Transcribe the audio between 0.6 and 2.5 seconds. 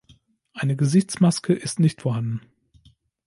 Gesichtsmaske ist nicht vorhanden.